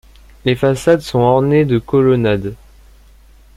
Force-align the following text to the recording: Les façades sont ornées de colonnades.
Les 0.45 0.55
façades 0.55 1.01
sont 1.01 1.19
ornées 1.19 1.63
de 1.63 1.77
colonnades. 1.77 2.55